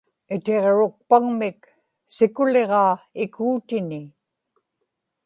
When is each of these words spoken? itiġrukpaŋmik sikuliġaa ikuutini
itiġrukpaŋmik 0.35 1.59
sikuliġaa 2.15 2.93
ikuutini 3.23 4.01